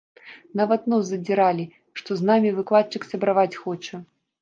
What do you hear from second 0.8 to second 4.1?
нос задзіралі, што з намі выкладчык сябраваць хоча.